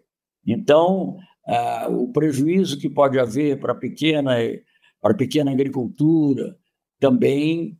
[0.46, 1.16] Então,
[1.46, 4.36] ah, o prejuízo que pode haver para pequena,
[5.00, 6.56] para pequena agricultura
[6.98, 7.78] também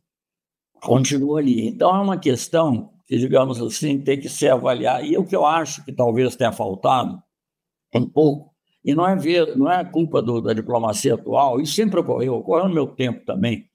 [0.81, 1.67] continua ali.
[1.67, 5.03] Então, é uma questão que, digamos assim, tem que ser avaliada.
[5.03, 7.21] E o que eu acho que talvez tenha faltado
[7.93, 8.53] um pouco,
[8.83, 12.67] e não é, ver, não é culpa do, da diplomacia atual, isso sempre ocorreu, ocorreu
[12.67, 13.67] no meu tempo também,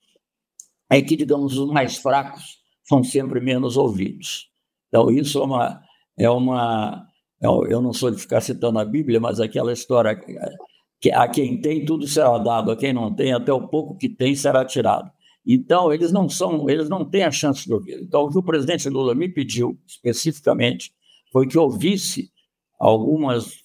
[0.89, 4.51] é que, digamos, os mais fracos são sempre menos ouvidos.
[4.89, 5.83] Então, isso é uma.
[6.17, 7.09] É uma
[7.43, 10.15] é eu não sou de ficar citando a Bíblia, mas aquela história
[11.01, 14.09] que a quem tem tudo será dado, a quem não tem até o pouco que
[14.09, 15.11] tem será tirado.
[15.47, 18.01] Então eles não são, eles não têm a chance de ouvir.
[18.03, 20.93] Então o que o presidente Lula me pediu especificamente
[21.33, 22.31] foi que ouvisse
[22.79, 23.57] algumas,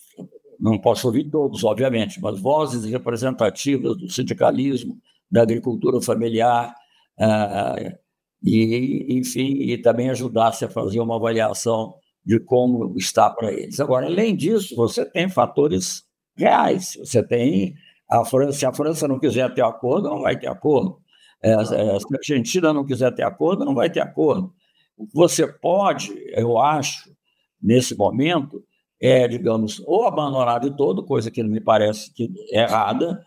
[0.60, 4.98] não posso ouvir todos, obviamente, mas vozes representativas do sindicalismo,
[5.32, 6.74] da agricultura familiar,
[7.20, 7.98] uh,
[8.44, 11.94] e, enfim, e também ajudasse a fazer uma avaliação
[12.26, 13.80] de como está para eles.
[13.80, 16.04] Agora, além disso, você tem fatores
[16.36, 16.98] reais.
[17.00, 17.76] Você tem
[18.10, 21.00] a França, se a França não quiser ter acordo, não vai ter acordo.
[21.42, 24.54] É, é, se a Argentina não quiser ter acordo, não vai ter acordo.
[25.14, 27.10] Você pode, eu acho,
[27.62, 28.64] nesse momento,
[29.02, 33.24] é, digamos, ou abandonar de todo, coisa que me parece que é errada,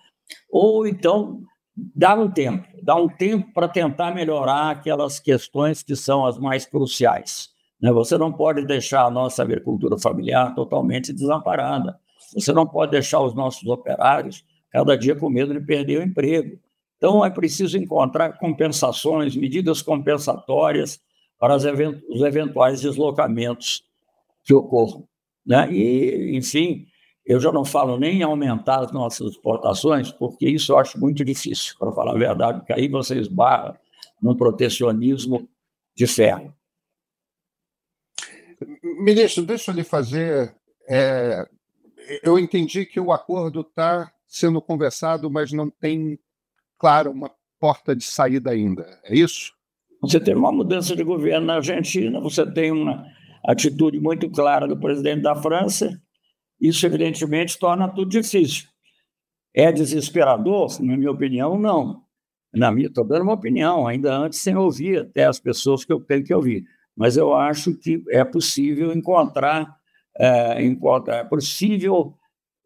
[0.51, 1.41] ou então
[1.75, 6.67] dar um tempo, dar um tempo para tentar melhorar aquelas questões que são as mais
[6.67, 7.49] cruciais.
[7.81, 7.91] Né?
[7.93, 11.99] Você não pode deixar a nossa agricultura familiar totalmente desamparada.
[12.35, 16.59] Você não pode deixar os nossos operários cada dia com medo de perder o emprego.
[17.03, 21.01] Então, é preciso encontrar compensações, medidas compensatórias
[21.37, 23.83] para os eventuais deslocamentos
[24.45, 25.09] que ocorram.
[25.45, 25.69] Né?
[25.73, 26.87] E, enfim,
[27.27, 31.25] eu já não falo nem em aumentar as nossas exportações, porque isso eu acho muito
[31.25, 33.77] difícil, para falar a verdade, porque aí você esbarra
[34.23, 35.49] num protecionismo
[35.97, 36.55] de ferro.
[39.01, 40.55] Ministro, deixa eu lhe fazer.
[40.89, 41.49] É,
[42.23, 46.17] eu entendi que o acordo está sendo conversado, mas não tem,
[46.83, 47.31] claro, uma
[47.61, 48.85] porta de saída ainda.
[49.05, 49.53] É isso?
[50.01, 53.07] Você tem uma mudança de governo na Argentina, você tem uma
[53.47, 55.97] atitude muito clara do presidente da França,
[56.61, 58.67] isso, evidentemente, torna tudo difícil.
[59.55, 60.77] É desesperador?
[60.83, 62.03] Na minha opinião, não.
[62.53, 66.01] Na minha, estou dando uma opinião, ainda antes sem ouvir até as pessoas que eu
[66.01, 66.65] tenho que ouvir.
[66.97, 69.73] Mas eu acho que é possível encontrar,
[70.19, 72.15] é, encontrar é possível,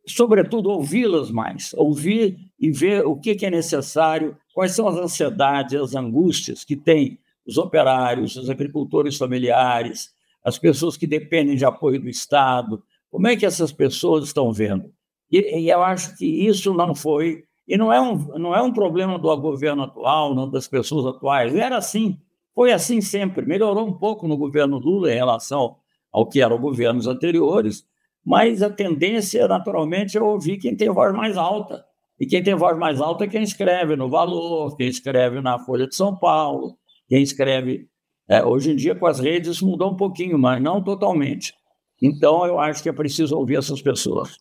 [0.07, 5.95] sobretudo, ouvi-las mais, ouvir e ver o que, é necessário, quais são as ansiedades, as
[5.95, 12.09] angústias que têm os operários, os agricultores familiares, as pessoas que dependem de apoio do
[12.09, 14.93] Estado, como é que essas pessoas estão vendo?
[15.31, 18.73] E, e eu acho que isso não foi, e não é, um, não é um
[18.73, 22.17] problema do governo atual, não das pessoas atuais, era assim,
[22.55, 23.45] foi assim sempre.
[23.45, 25.77] Melhorou um pouco no governo Lula em relação
[26.11, 27.85] ao que eram governos anteriores,
[28.27, 31.87] mas a tendência, naturalmente, é ouvir quem tem voz mais alta.
[32.19, 35.87] E quem tem voz mais alta é quem escreve no Valor, quem escreve na Folha
[35.87, 36.77] de São Paulo,
[37.09, 37.89] quem escreve.
[38.29, 41.55] É, hoje em dia, com as redes, mudou um pouquinho, mas não totalmente.
[42.03, 44.37] Então, eu acho que é preciso ouvir essas pessoas.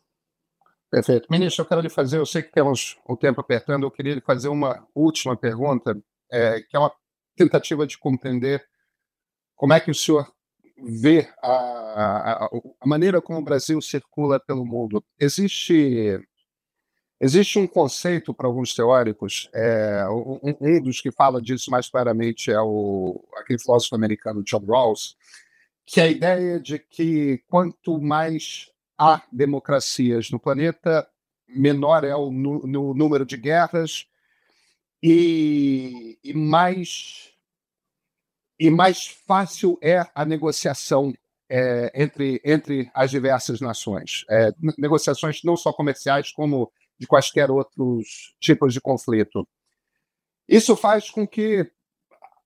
[0.90, 1.28] Perfeito.
[1.30, 4.22] Ministro, eu quero lhe fazer, eu sei que temos o tempo apertando, eu queria lhe
[4.22, 5.96] fazer uma última pergunta,
[6.32, 6.92] é, que é uma
[7.36, 8.66] tentativa de compreender
[9.56, 10.28] como é que o senhor
[10.78, 12.50] vê a, a,
[12.82, 15.04] a maneira como o Brasil circula pelo mundo.
[15.20, 16.20] Existe
[17.20, 22.52] Existe um conceito para alguns teóricos, é, um, um, dos que fala disso mais claramente
[22.52, 25.16] é o, aquele filósofo americano John Rawls,
[25.86, 31.08] que é a ideia de que quanto mais há democracias no planeta,
[31.48, 34.08] menor é o no, número de guerras
[35.02, 37.32] e, e, mais
[38.60, 41.14] e mais fácil é a negociação
[41.50, 44.26] é, entre, entre as diversas nações.
[44.30, 49.48] É, negociações não só comerciais, como de quaisquer outros tipos de conflito.
[50.48, 51.70] Isso faz com que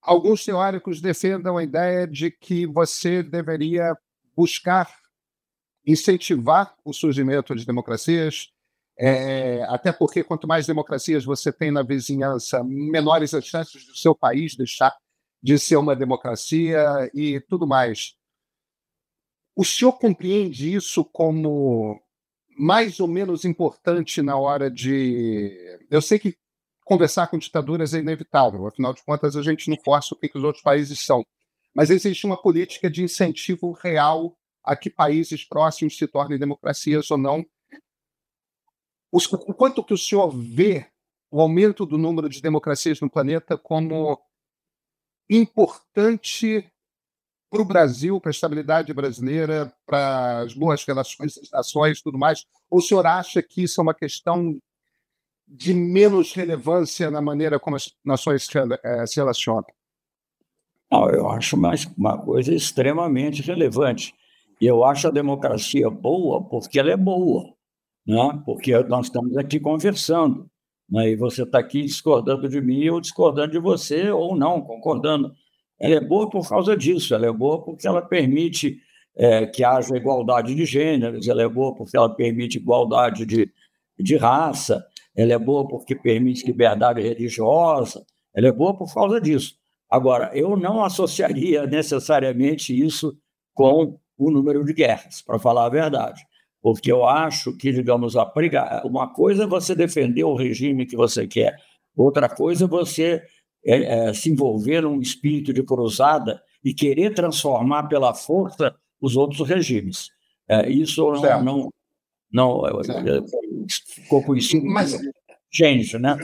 [0.02, 3.96] alguns teóricos defendam a ideia de que você deveria
[4.36, 4.90] buscar
[5.86, 8.50] incentivar o surgimento de democracias,
[8.98, 14.14] é, até porque quanto mais democracias você tem na vizinhança, menores as chances do seu
[14.14, 14.96] país deixar
[15.42, 18.16] de ser uma democracia e tudo mais.
[19.56, 22.02] O senhor compreende isso como
[22.58, 25.80] mais ou menos importante na hora de.
[25.90, 26.38] Eu sei que
[26.84, 30.44] conversar com ditaduras é inevitável, afinal de contas, a gente não força o que, os
[30.44, 31.24] outros países são.
[31.74, 37.18] Mas existe uma política de incentivo real a que países próximos se tornem democracias ou
[37.18, 37.46] não.
[39.12, 40.88] O quanto que o senhor vê
[41.32, 44.20] o aumento do número de democracias no planeta como
[45.30, 46.66] importante
[47.50, 52.46] para o Brasil, para a estabilidade brasileira, para as boas relações das nações tudo mais?
[52.70, 54.58] Ou o senhor acha que isso é uma questão
[55.48, 59.66] de menos relevância na maneira como as nações se eh, relacionam?
[60.92, 64.14] Não, eu acho mais uma coisa extremamente relevante.
[64.62, 67.54] Eu acho a democracia boa porque ela é boa,
[68.06, 68.42] né?
[68.46, 70.50] porque nós estamos aqui conversando.
[70.90, 71.12] Né?
[71.12, 75.34] E você está aqui discordando de mim, ou discordando de você, ou não, concordando.
[75.80, 78.82] Ela é boa por causa disso, ela é boa porque ela permite
[79.16, 83.52] é, que haja igualdade de gêneros, ela é boa porque ela permite igualdade de,
[83.98, 84.86] de raça,
[85.16, 89.56] ela é boa porque permite liberdade religiosa, ela é boa por causa disso.
[89.90, 93.18] Agora, eu não associaria necessariamente isso
[93.54, 96.22] com o número de guerras, para falar a verdade.
[96.62, 100.96] Porque eu acho que, digamos, a briga, uma coisa é você defender o regime que
[100.96, 101.56] você quer,
[101.96, 103.22] outra coisa é você
[103.66, 109.48] é, é, se envolver num espírito de cruzada e querer transformar pela força os outros
[109.48, 110.10] regimes.
[110.48, 111.74] É, isso não, não,
[112.32, 113.22] não é, é,
[113.96, 114.98] ficou conhecido Mas...
[115.52, 116.18] gente, né?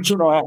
[0.00, 0.42] Isso não é.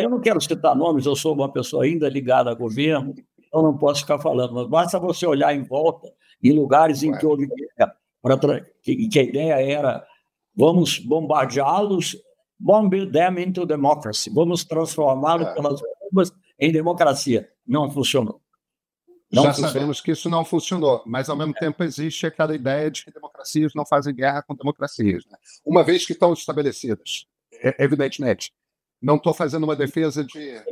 [0.00, 3.14] Eu não quero citar nomes, eu sou uma pessoa ainda ligada a governo,
[3.52, 6.12] eu não posso ficar falando, mas basta você olhar em volta,
[6.42, 7.94] em lugares em que houve guerra,
[8.82, 10.06] que, que a ideia era
[10.56, 12.16] vamos bombardeá-los,
[12.58, 15.54] bomb them into democracy, vamos transformá-los é.
[15.54, 17.50] pelas bombas em democracia.
[17.66, 18.40] Não funcionou.
[19.32, 19.72] Não Já funcionou.
[19.72, 23.72] sabemos que isso não funcionou, mas ao mesmo tempo existe aquela ideia de que democracias
[23.74, 25.24] não fazem guerra com democracias.
[25.26, 25.36] Né?
[25.64, 27.26] Uma vez que estão estabelecidas,
[27.78, 28.52] evidentemente.
[29.02, 30.38] Não estou fazendo uma defesa de.
[30.38, 30.64] É,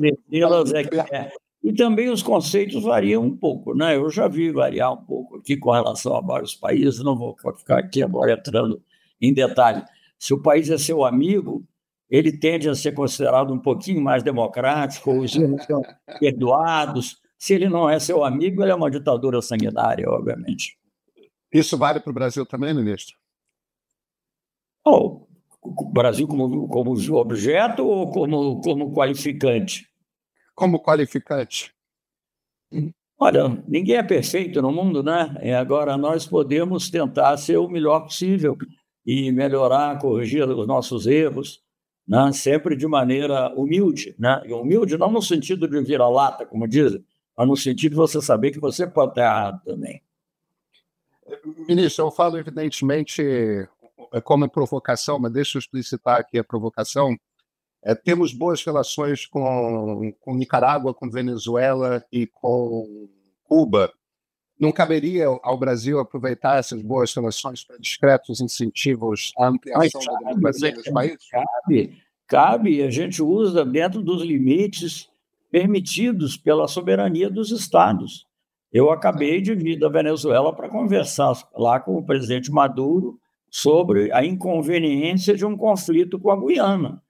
[1.10, 1.32] é.
[1.62, 3.96] E também os conceitos variam um pouco, né?
[3.96, 7.78] Eu já vi variar um pouco aqui com relação a vários países, não vou ficar
[7.78, 8.82] aqui agora entrando
[9.20, 9.84] em detalhe.
[10.18, 11.64] Se o país é seu amigo,
[12.10, 15.82] ele tende a ser considerado um pouquinho mais democrático, os são
[16.18, 17.20] perdoados.
[17.38, 20.76] Se ele não é seu amigo, ele é uma ditadura sanguinária, obviamente.
[21.52, 23.16] Isso vale para o Brasil também, ministro?
[24.84, 25.26] Oh,
[25.62, 29.91] o Brasil como, como objeto ou como, como qualificante?
[30.54, 31.74] Como qualificante?
[33.18, 35.36] Olha, ninguém é perfeito no mundo, né?
[35.58, 38.56] Agora nós podemos tentar ser o melhor possível
[39.06, 41.62] e melhorar, corrigir os nossos erros,
[42.06, 42.32] né?
[42.32, 44.14] sempre de maneira humilde.
[44.18, 44.42] Né?
[44.44, 47.04] E humilde não no sentido de vira-lata, como dizem,
[47.36, 50.02] mas no sentido de você saber que você pode estar errado também.
[51.68, 53.22] Ministro, eu falo evidentemente
[54.24, 57.16] como provocação, mas deixa eu explicitar aqui a provocação.
[57.84, 63.08] É, temos boas relações com, com Nicarágua, com Venezuela e com
[63.44, 63.92] Cuba.
[64.58, 70.28] Não caberia ao Brasil aproveitar essas boas relações para discretos incentivos à ampliação Mas, da
[70.28, 71.28] democracia nos países?
[71.28, 75.10] Cabe, cabe, a gente usa dentro dos limites
[75.50, 78.26] permitidos pela soberania dos estados.
[78.72, 83.18] Eu acabei de vir da Venezuela para conversar lá com o presidente Maduro
[83.50, 87.02] sobre a inconveniência de um conflito com a Guiana.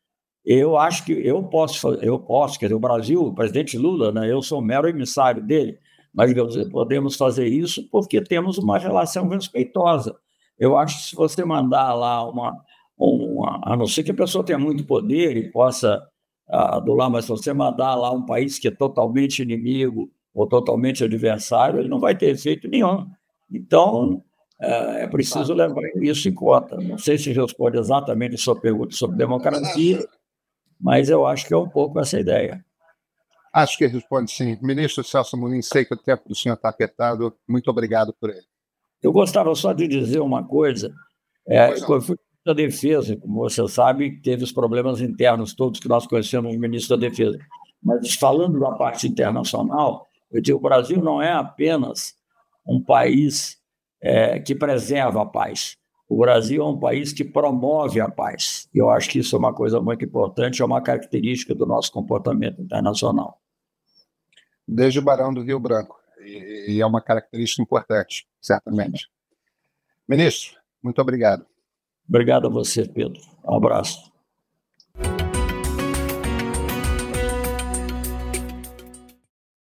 [0.44, 4.30] Eu acho que eu posso, eu posso, quer dizer, o Brasil, o presidente Lula, né,
[4.30, 5.78] eu sou mero emissário dele,
[6.12, 6.32] mas
[6.68, 10.16] podemos fazer isso porque temos uma relação respeitosa.
[10.58, 12.56] Eu acho que se você mandar lá uma,
[12.98, 16.02] uma a não ser que a pessoa tenha muito poder e possa
[16.48, 21.80] adular, mas se você mandar lá um país que é totalmente inimigo ou totalmente adversário,
[21.80, 23.06] ele não vai ter efeito nenhum.
[23.50, 24.22] Então,
[24.60, 26.76] é, é preciso levar isso em conta.
[26.76, 30.06] Não sei se responde exatamente a sua pergunta sobre democracia,
[30.82, 32.64] mas eu acho que é um pouco essa ideia.
[33.52, 34.58] Acho que responde sim.
[34.60, 37.32] Ministro Celso Muniz, sei que o tempo do senhor está apertado.
[37.48, 38.42] Muito obrigado por ele.
[39.02, 40.92] Eu gostava só de dizer uma coisa.
[41.46, 46.06] É, eu fui da Defesa, como você sabe, teve os problemas internos todos que nós
[46.06, 47.38] conhecemos no ministro da Defesa.
[47.80, 52.14] Mas falando da parte internacional, eu digo, o Brasil não é apenas
[52.66, 53.58] um país
[54.00, 55.76] é, que preserva a paz.
[56.12, 58.68] O Brasil é um país que promove a paz.
[58.74, 61.90] E eu acho que isso é uma coisa muito importante, é uma característica do nosso
[61.90, 63.40] comportamento internacional.
[64.68, 65.98] Desde o Barão do Rio Branco.
[66.20, 69.08] E, e é uma característica importante, certamente.
[70.06, 71.46] Ministro, muito obrigado.
[72.06, 73.18] Obrigado a você, Pedro.
[73.42, 74.11] Um abraço.